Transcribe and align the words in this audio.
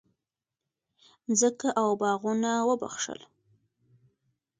مځکه 1.27 1.69
او 1.81 1.89
باغونه 2.01 2.51
وبخښل. 2.69 3.19